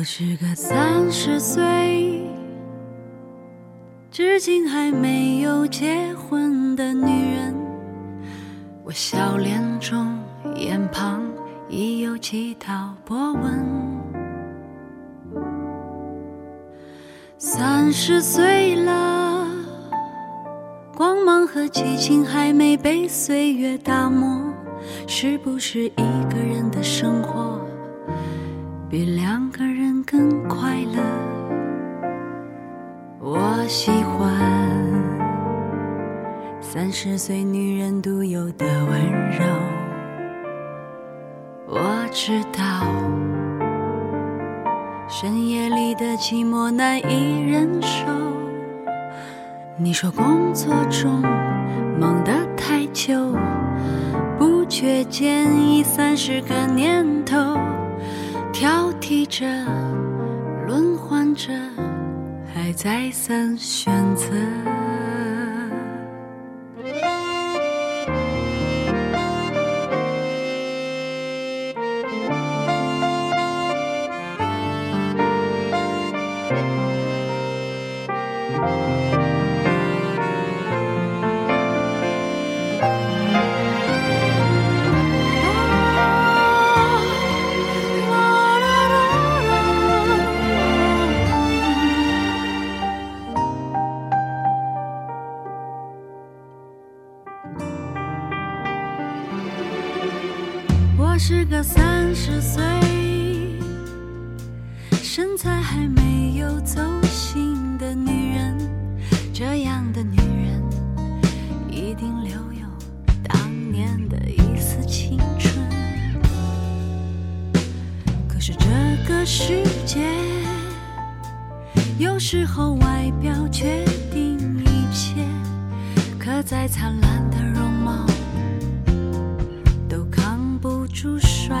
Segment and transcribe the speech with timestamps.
[0.00, 2.26] 我是个三十岁，
[4.10, 7.54] 至今还没有结婚的女人。
[8.82, 10.18] 我笑脸中
[10.56, 11.22] 眼旁
[11.68, 13.62] 已有几道波纹。
[17.36, 19.46] 三十岁了，
[20.96, 24.50] 光芒和激情还没被岁月打磨，
[25.06, 27.60] 是不是一个人的生活？
[28.88, 29.69] 比两个人
[30.10, 31.00] 更快乐。
[33.20, 34.32] 我喜欢
[36.60, 39.44] 三十岁女人独有的温柔。
[41.68, 41.78] 我
[42.10, 42.84] 知道
[45.08, 48.04] 深夜里的寂寞难以忍受。
[49.76, 51.22] 你说工作中
[52.00, 53.14] 忙得太久，
[54.36, 57.56] 不觉间已三十个年头。
[58.52, 59.46] 挑剔着，
[60.70, 61.52] 轮换着，
[62.54, 64.26] 还再三选择。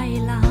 [0.00, 0.49] 快乐。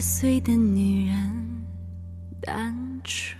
[0.00, 1.14] 十岁的女人，
[2.40, 2.74] 单
[3.04, 3.38] 纯。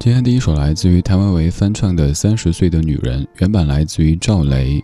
[0.00, 4.82] 今天第一首来自于谭维维翻唱的《三十岁的女人》，原版来自于赵雷。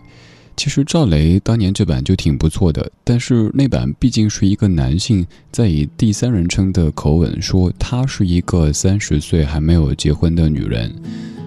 [0.55, 10.95] 其实赵雷当年这版就挺不错的，但是那版毕竟是一个男性在以第三人称的口吻说她是一个三十岁还没有结婚的女人。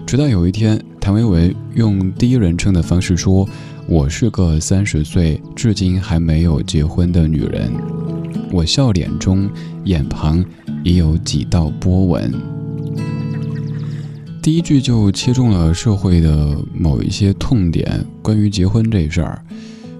[0.05, 0.79] 直到有一天，
[1.09, 3.49] 谭维维用第一人称的方式说。
[3.87, 7.71] 我是个三十岁至今还没有结婚的女人。
[8.51, 9.49] 我笑脸中，
[9.85, 10.45] 眼旁
[10.83, 12.31] 已有几道波纹。
[14.39, 19.43] 第一句就切中了社会的某一些痛点，关于结婚这事儿，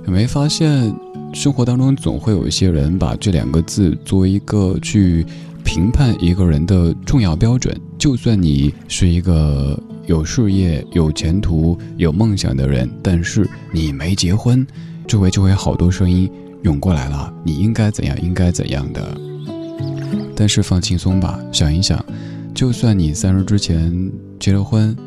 [0.06, 0.94] 有没发现
[1.34, 5.26] 生活当中总会有一些人把这两个字作为一个去
[5.64, 7.76] 评判一个人的重要标准？
[7.98, 14.66] 就算你是一个有事业、有前途、有梦想的人，但是你没结婚，
[15.06, 16.28] 周围就会好多声音
[16.64, 19.16] 涌过来了，你应该怎样，应该怎样的。
[20.36, 22.04] 但是放轻松吧，想一想，
[22.56, 24.12] 就算你三十之前。
[24.40, 24.98] 结了婚，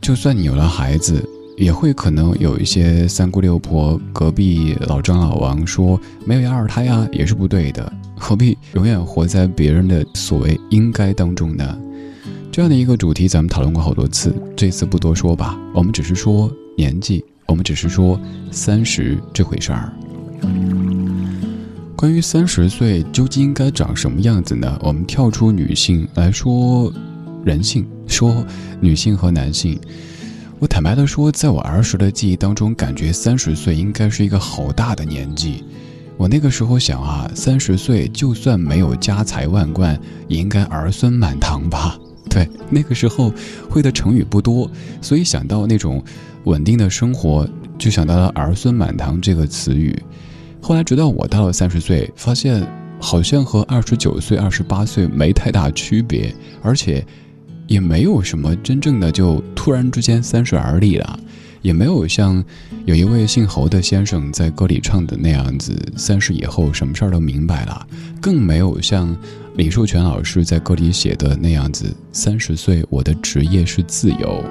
[0.00, 1.20] 就算你有了孩子，
[1.56, 7.92] 也会可能有一些三姑六婆、隔壁老张老王说没有要二胎啊，也是不对的。
[8.16, 11.76] 何必永远活在别人的所谓应该当中呢？
[12.54, 15.58] 这样的一个主题，咱们讨论过好多次，这次不多说吧。
[15.74, 16.48] 我们只是说
[16.78, 18.16] 年纪，我们只是说
[18.52, 19.92] 三十这回事儿。
[21.96, 24.78] 关于三十岁究竟应该长什么样子呢？
[24.84, 26.92] 我们跳出女性来说。
[27.44, 28.46] 人性说，
[28.80, 29.76] 女性和男性，
[30.60, 35.64] 我坦白的说，在我儿时的记忆当中，感觉三十岁应该是一个好大的年纪。
[36.16, 41.98] 我那个时候想啊，三十岁就算没有家财万贯，也应该儿孙满堂吧？
[42.34, 43.32] 对，那个时候
[43.70, 44.68] 会的成语不多，
[45.00, 46.02] 所以想到那种
[46.44, 47.48] 稳定的生活，
[47.78, 49.96] 就想到了儿孙满堂这个词语。
[50.60, 52.66] 后来直到我到了三十岁，发现
[53.00, 57.06] 好像和二十九岁、二十八岁没太大区别，而且。
[57.66, 61.18] 也没有什么真正的就突然之间三十而立了，
[61.62, 62.44] 也没有像
[62.84, 67.86] 有一位姓侯的先生在歌里唱的那样子，三十以后什么事儿都明白了，
[68.20, 69.16] 更没有像
[69.56, 74.42] 李树全老师在歌里写的那样子，三十岁我的职业是自由。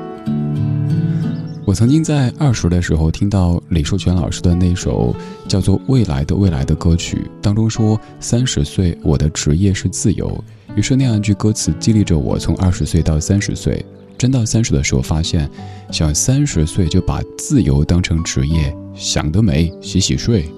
[1.66, 5.14] 我曾经在二十的时候听到李树全老师的那首
[5.46, 10.42] 叫做《未来的未来》的歌曲，当中说三十岁我的职业是自由。
[10.74, 13.86] 于是那样一句歌词激励着我，从二十岁到三十岁，
[14.18, 15.50] 真到三十的时候，发现
[15.92, 20.50] 想三十岁就把自由当成职业，想得美，洗洗睡。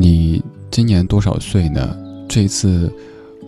[0.00, 1.94] 你今年多少岁呢？
[2.26, 2.90] 这次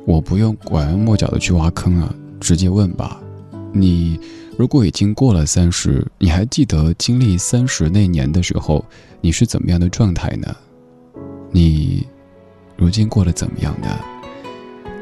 [0.04, 3.18] 我不用拐弯抹角的去挖坑啊，直接问吧。
[3.72, 4.20] 你
[4.58, 8.84] 如果已经过了三十，你还记得经历三十那年的时候，
[9.22, 10.54] 你是怎么样的状态呢？
[11.50, 12.06] 你？
[12.76, 13.88] 如今过得怎么样呢？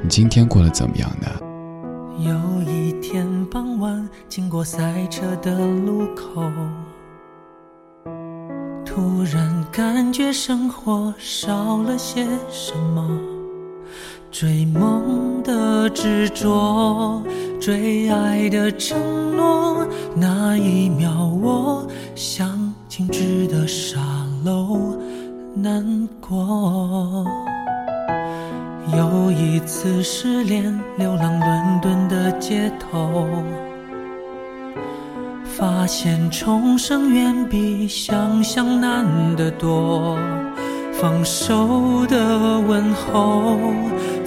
[0.05, 1.27] 你今天过得怎么样呢？
[2.21, 6.45] 有一天傍晚，经过赛车的路口，
[8.93, 13.09] 突然感觉生活少了些什么。
[14.33, 17.23] 追梦的执着，
[17.61, 24.01] 追爱的承诺，那一秒我像静止的沙
[24.45, 24.99] 漏，
[25.55, 27.25] 难过。
[28.97, 33.25] 有一次失恋，流浪伦敦的街头，
[35.61, 39.05] 发现重生远比想象难
[39.37, 40.17] 得多。
[40.99, 43.59] 放手的问候，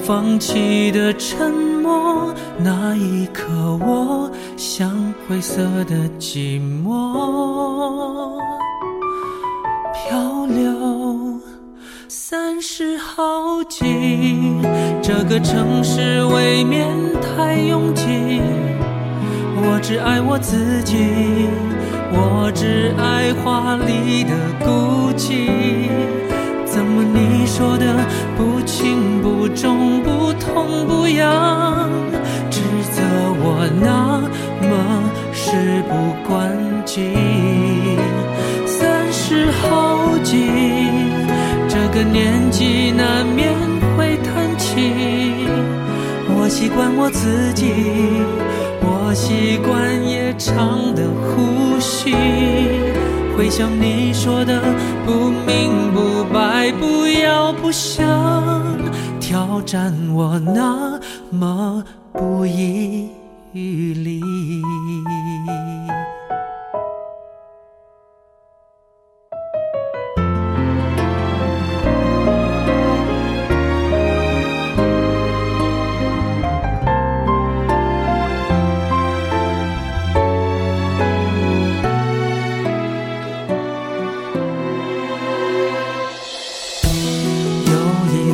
[0.03, 1.51] 放弃的沉
[1.81, 3.45] 默，那一刻
[3.81, 8.37] 我像灰色的寂寞，
[9.91, 11.39] 漂流。
[12.07, 13.83] 三十好几，
[15.01, 16.87] 这个城市未免
[17.21, 18.39] 太拥挤。
[19.65, 20.97] 我只爱我自己，
[22.11, 25.49] 我只爱华丽的孤寂。
[26.65, 27.85] 怎么你说的
[28.35, 31.89] 不轻不重不痛不痒，
[32.49, 32.59] 指
[32.91, 33.01] 责
[33.39, 34.21] 我那
[34.67, 34.71] 么
[35.31, 35.93] 事不
[36.27, 36.51] 关
[36.85, 37.13] 己？
[38.65, 40.49] 三十好几。
[41.69, 43.53] 这个年纪难免
[43.95, 45.45] 会叹气，
[46.35, 47.71] 我习惯我自己，
[48.85, 52.13] 我习惯夜长的呼吸。
[53.35, 54.61] 回想你说的
[55.05, 58.03] 不明不白，不要不想
[59.19, 60.99] 挑战我那
[61.31, 63.09] 么不遗
[63.53, 64.21] 余力。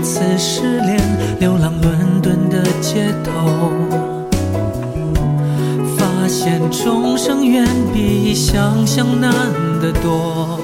[0.01, 1.00] 次失恋，
[1.39, 3.72] 流浪伦敦的街头，
[5.98, 9.32] 发现众生远比想象难
[9.82, 10.60] 得多。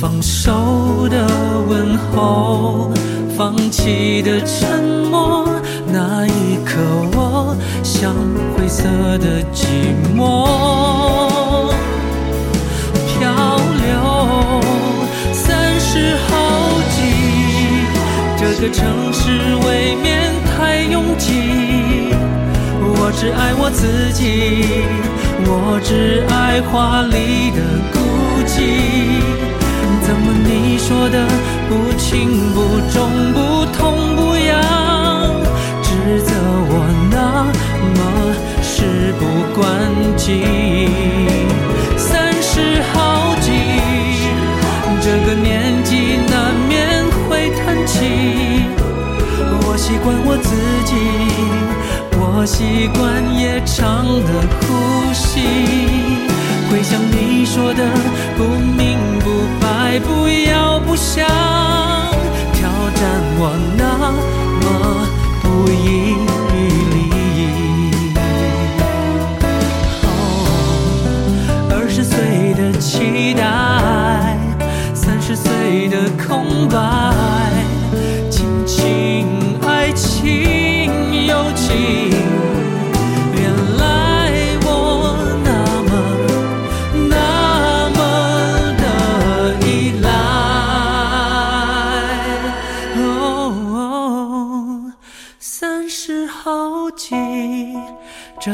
[0.00, 1.26] 放手的
[1.68, 2.90] 问候，
[3.36, 5.48] 放弃的沉默，
[5.86, 6.78] 那一刻
[7.14, 8.14] 我像
[8.56, 8.84] 灰色
[9.18, 9.66] 的寂
[10.16, 10.46] 寞。
[13.06, 14.60] 漂流，
[15.32, 16.41] 三十号。
[18.60, 19.30] 个城市
[19.66, 21.32] 未免太拥挤，
[22.80, 24.22] 我只爱我自己，
[25.46, 27.58] 我只爱华丽的
[27.92, 27.98] 孤
[28.46, 28.54] 寂。
[30.02, 31.26] 怎么你说的
[31.68, 32.58] 不轻不
[32.92, 33.01] 重
[52.42, 54.30] 我习惯夜长的
[54.62, 55.38] 呼吸。
[56.68, 57.86] 回想你说的
[58.36, 61.24] 不明不白，不要不想
[62.52, 63.00] 挑战
[63.38, 63.86] 我那
[64.60, 65.06] 么
[65.40, 66.16] 不易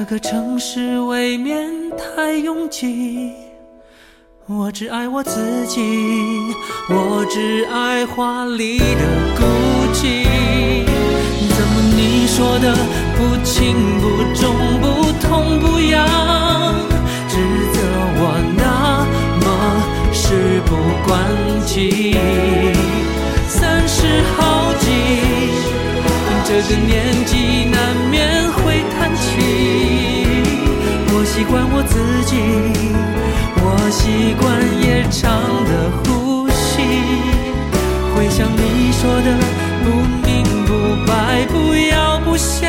[0.08, 3.30] 个城市未免太拥挤，
[4.46, 5.82] 我只爱我自己，
[6.88, 9.04] 我只爱华丽的
[9.36, 9.44] 孤
[9.92, 10.24] 寂。
[11.54, 12.74] 怎么你说的
[13.18, 16.08] 不轻不重不痛不痒，
[17.28, 17.36] 指
[17.74, 17.78] 责
[18.16, 19.04] 我那
[19.44, 19.46] 么
[20.10, 20.74] 事不
[21.06, 21.20] 关
[21.66, 22.16] 己？
[23.46, 24.86] 三十好几，
[26.46, 28.47] 这个年纪难免。
[31.38, 32.34] 习惯我自己，
[33.62, 34.42] 我习惯
[34.82, 35.30] 夜长
[35.70, 36.82] 的呼吸。
[38.12, 39.38] 回想你说的
[39.84, 39.86] 不
[40.26, 40.70] 明不
[41.06, 42.68] 白，不要不想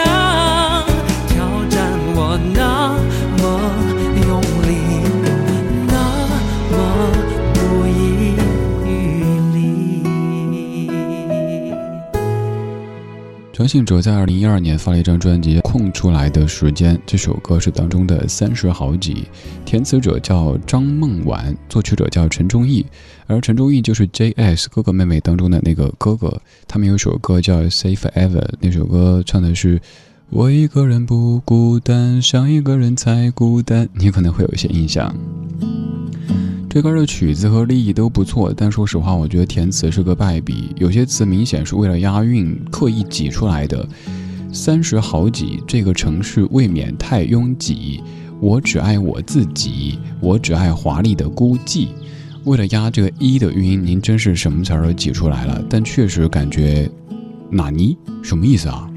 [13.69, 19.27] 信哲在二零一二年发了一张专辑《空出来的时间》，这首歌是当中的三十好几，
[19.63, 22.83] 填词者叫张梦婉，作曲者叫陈忠义，
[23.27, 26.41] 而陈忠义就是 J.S 哥哥妹妹当中的那个哥哥。
[26.67, 29.79] 他们有首歌叫《Say Forever》，那首歌唱的是
[30.31, 35.15] “我一个人不孤单，想一个人才孤单”，你可能会有一些印象。
[36.69, 40.71] 这歌的曲子和立意都不错，但说实话，我觉得填词是个败笔。
[40.77, 43.89] 有些词明显是为了押韵刻意挤出来的。
[44.53, 48.03] 三十好几，这个城市未免太拥挤。
[48.39, 51.87] 我只爱我自己，我只爱华丽的孤寂。
[52.43, 56.87] 为了押这个一的韵，您真是什么词儿都挤出来了，但确实感觉，
[57.49, 57.97] 纳尼？
[58.21, 58.87] 什么意思啊？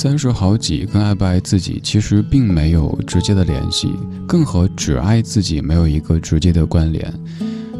[0.00, 3.96] 三十好几跟爱不爱自己其实并没有直接的联系，
[4.28, 7.12] 更和只爱自己没有一个直接的关联。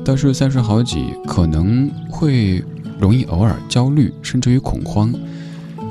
[0.05, 2.61] 但是三十好几可能会
[2.99, 5.15] 容易偶尔焦虑，甚至于恐慌，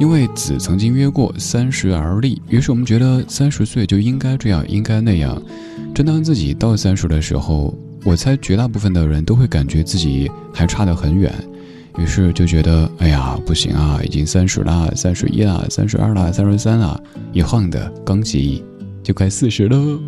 [0.02, 5.42] 因为子曾经约过三十而立，于是我们觉得三十岁就应该这样，应该那样。
[5.96, 11.34] 正当自己到三十的时候，我猜绝大部分的人都会感觉自己还差得很远。
[11.98, 17.02] 于是就觉得，哎呀，不行啊，已经三十了，三十一了，三十二了，三十三了，
[17.34, 18.64] 一晃的，刚起，
[19.02, 20.00] 就快四十了。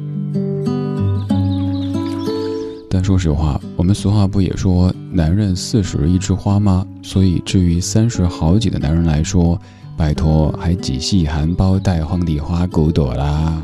[2.92, 6.86] 但说实话，我们俗话不也说“男人四十一枝花”吗？
[7.02, 9.60] 所以，至于三十好几的男人来说，
[9.98, 13.62] 拜托，还几系含苞待放的花骨朵啦。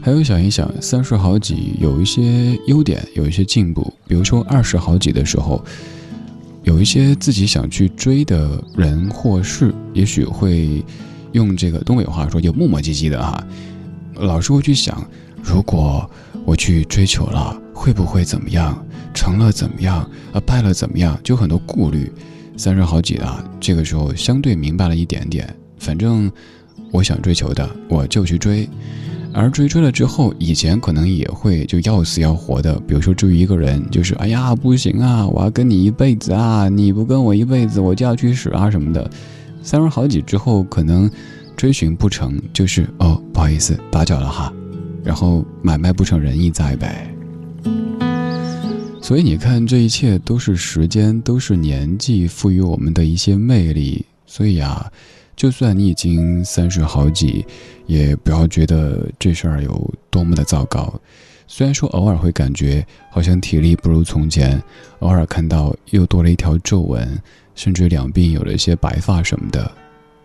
[0.00, 5.60] 还有想一想，三十好几有一些优点，有一些进步，比如说二十好几的时候。
[6.66, 10.84] 有一些自己想去追的人或事，也许会
[11.30, 13.40] 用这个东北话说，就磨磨唧唧的哈，
[14.16, 15.08] 老是会去想，
[15.40, 16.10] 如果
[16.44, 18.84] 我去追求了，会不会怎么样？
[19.14, 19.98] 成了怎么样？
[20.32, 21.16] 啊，败了怎么样？
[21.22, 22.12] 就很多顾虑。
[22.56, 26.28] 三十好几了，这个时候相对明白了一点点，反正
[26.90, 28.68] 我想追求的，我就去追。
[29.32, 39.10] 而追追了之后，以前可能也会就要死要活的，比如说追一个人，就是哎呀不行啊，我要跟你一辈子啊，你不跟我一辈子，我就要去死啊什么的。
[39.62, 41.10] 三十好几之后，可能
[41.56, 44.52] 追寻不成，就是哦不好意思打搅了哈，
[45.04, 47.12] 然后买卖不成仁义在呗。
[49.02, 54.04] 所以你看，这一切都是时间，都是年纪赋予我们的一些魅力。
[54.26, 54.90] 所以啊，
[55.36, 57.44] 就算你已经三十好几，
[57.86, 60.92] 也不要觉得这事儿有多么的糟糕。
[61.46, 64.60] 虽然说偶尔会感觉好像体力不如从前，
[65.00, 67.20] 偶尔看到又多了一条皱纹，
[67.54, 69.70] 甚至两鬓有了一些白发什么的，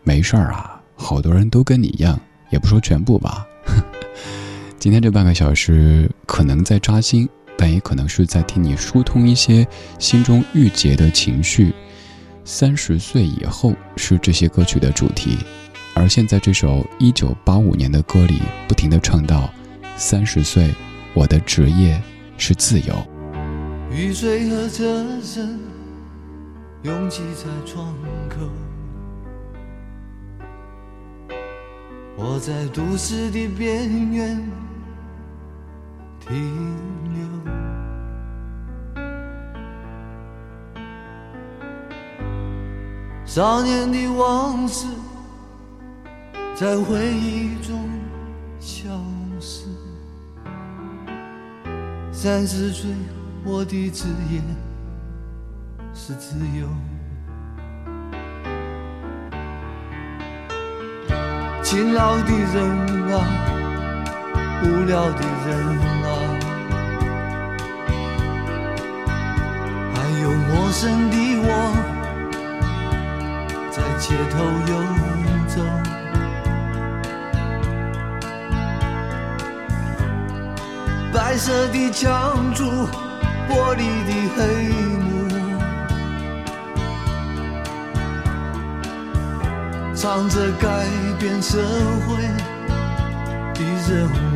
[0.03, 3.45] 没事儿啊，好多人都跟你一样，也不说全部吧。
[4.79, 7.27] 今天这半个小时可能在扎心，
[7.57, 9.67] 但也可能是在替你疏通一些
[9.99, 11.71] 心中郁结的情绪。
[12.53, 15.37] 三十岁以后是这些歌曲的主题，
[15.95, 19.49] 而现在这首一九八五年的歌里不停的唱到：
[19.95, 20.69] 三十岁，
[21.13, 21.99] 我的职业
[22.37, 22.93] 是自由。
[23.89, 25.61] 雨水和车声
[26.83, 27.95] 拥挤在窗
[28.27, 28.35] 口，
[32.17, 34.43] 我在都市的边缘。
[36.19, 36.90] 停
[43.25, 44.87] 少年的往事
[46.55, 47.89] 在回忆中
[48.59, 48.89] 消
[49.39, 49.65] 失。
[52.11, 52.91] 三十岁，
[53.43, 54.41] 我的职业
[55.93, 56.67] 是自由。
[61.63, 63.47] 勤劳的人啊。
[64.63, 65.57] 无聊的人
[66.05, 66.07] 啊，
[69.95, 71.49] 还有陌生的我，
[74.01, 74.35] 街头
[74.67, 74.73] 游
[75.47, 75.55] 走。
[81.13, 82.65] 白色的墙柱，
[83.47, 84.39] 玻璃的黑
[84.97, 85.05] 幕，
[89.93, 90.67] 唱着改
[91.19, 91.59] 变社
[92.07, 92.09] 会
[93.53, 94.30] 的任务。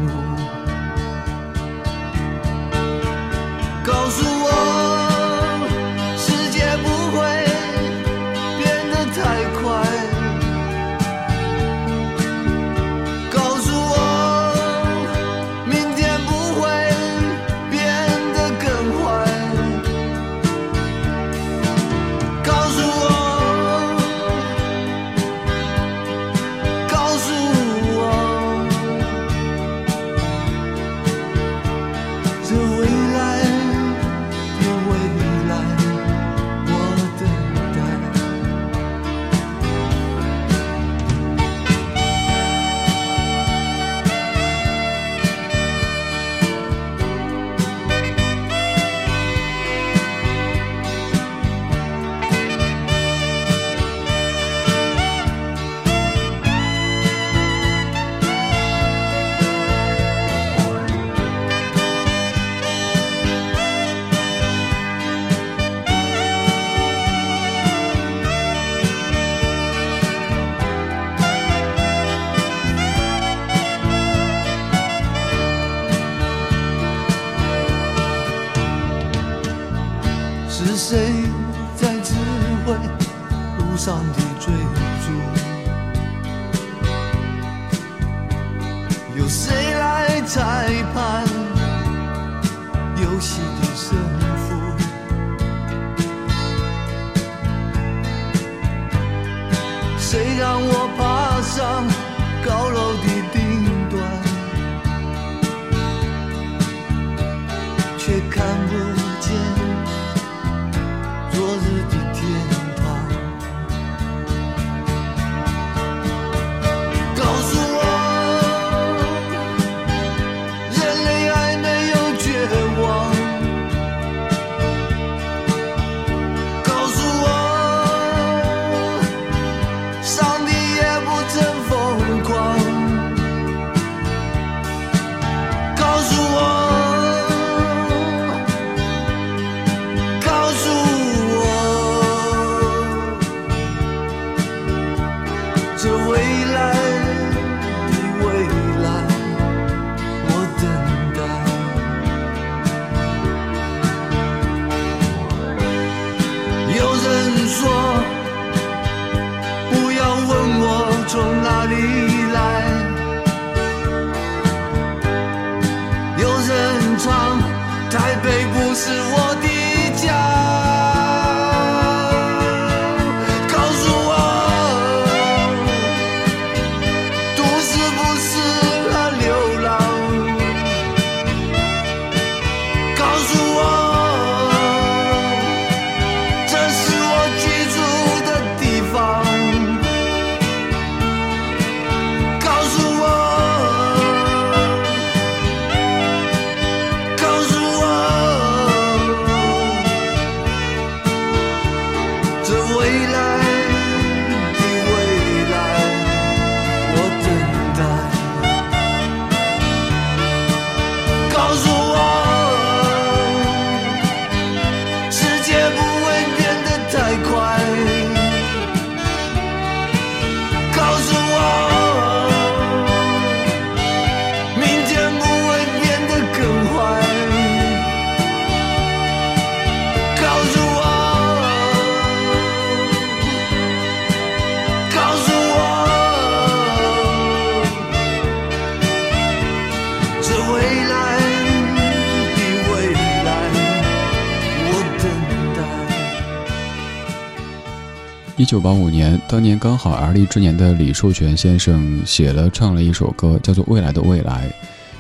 [248.37, 254.50] 一九八五年，当年刚好而立之年的李寿全先生写了唱了一首歌，叫做《未来的未来》。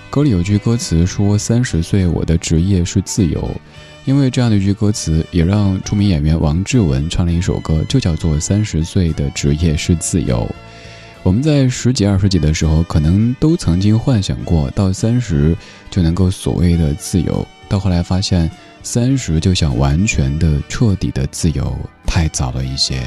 [0.09, 3.51] 歌里有句歌词说：“三十岁，我的职业是自由。”
[4.05, 10.37] 因为这样的一句歌词，也让著名演员王志文唱了一首歌，就叫做《三十岁的职业是自由》。
[11.21, 15.53] 我们在十几、二十几的时候，可能都曾经幻想过到三十
[15.91, 18.49] 就能够所谓的自由，到后来发现。
[18.87, 23.01] 三十就想完全的、彻底的自由，太早了一些。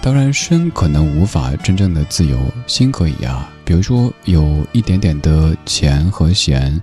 [0.00, 3.50] 当然，身可能无法真正的自由，心可以啊。
[3.64, 6.80] 比如说，有一点点的钱和闲，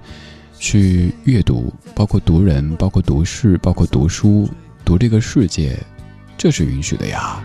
[0.60, 4.50] 去阅读，包括读人，包括读事，包括读书，
[4.84, 5.80] 读这个世界，
[6.38, 7.42] 这是允许的呀。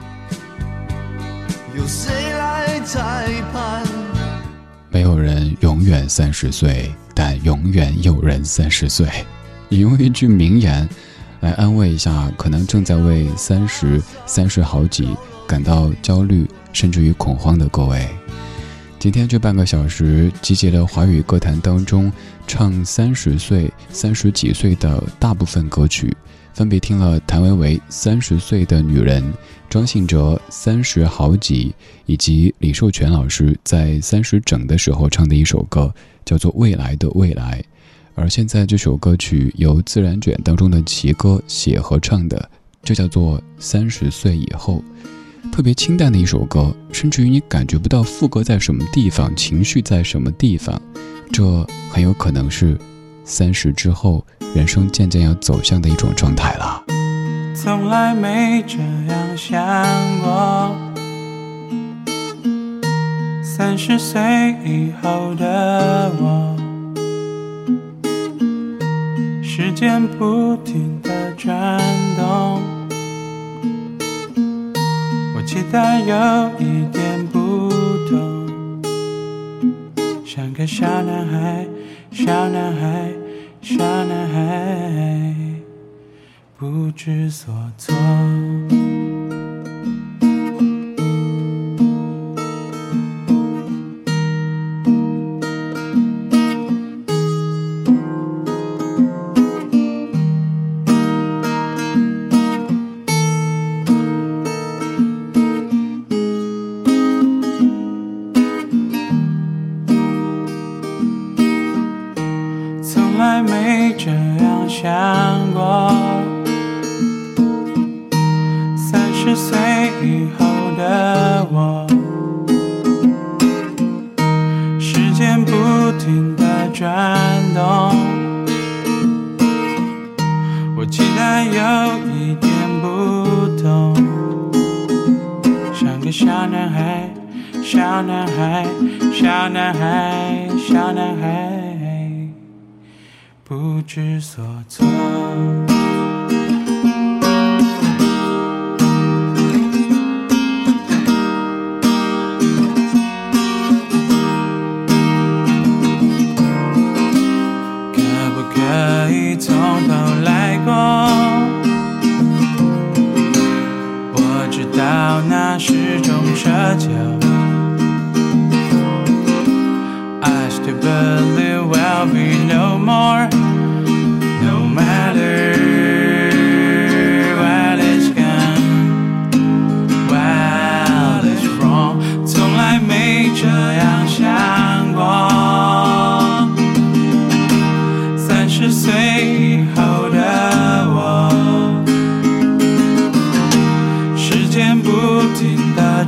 [1.77, 3.87] 有谁来裁判？
[4.91, 9.07] 没有人永远三十岁，但永远有人三十岁。
[9.69, 10.89] 引用一句名言，
[11.41, 15.09] 来安慰一下可能正在为三十三十好几
[15.47, 18.09] 感到焦虑甚至于恐慌的各位。
[18.99, 22.13] 今天这半个小时集结了华语歌坛当中
[22.49, 26.13] 唱三十岁、三十几岁的大部分歌曲，
[26.53, 29.23] 分别听了谭维维《三十岁的女人》，
[29.71, 31.71] 庄信哲《三十好几》，
[32.07, 37.63] 以及李寿全老师在三十整的时候唱的一首歌，叫做《未来的未来》。
[38.21, 42.51] 而现在这首歌曲由自然卷当中的奇哥写和唱的，
[42.83, 44.83] 就叫做《三十岁以后》，
[45.53, 50.83] 特别清淡的一首歌，甚至于你感觉不到副歌在什么地方，情绪在什么地方，
[51.33, 52.77] 这很有可能是
[53.25, 56.83] 三十之后人生渐渐要走向的一种状态了。
[57.55, 59.65] 从来没这样想
[60.21, 60.77] 过，
[63.45, 64.21] 三十岁
[64.67, 66.48] 以后的我。
[69.61, 71.81] 时间不停地转
[72.17, 72.63] 动，
[75.35, 77.69] 我期待有一点不
[78.09, 78.81] 同，
[80.25, 81.67] 像个小男孩，
[82.13, 83.11] 小男孩，
[83.61, 85.35] 小男孩，
[86.57, 87.97] 不知所措。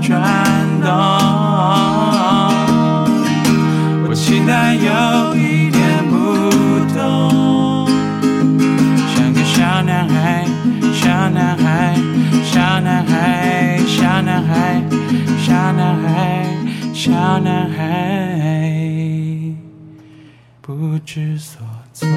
[0.00, 0.20] 转
[0.80, 0.90] 动。
[4.08, 6.14] 我期待有一点不
[6.92, 7.86] 同，
[9.14, 10.46] 像个小男孩，
[10.92, 11.94] 小男孩，
[12.44, 14.82] 小男孩，小男孩，
[15.38, 16.44] 小男孩，
[16.92, 17.78] 小男孩，
[20.60, 21.60] 不知所
[21.92, 22.08] 措。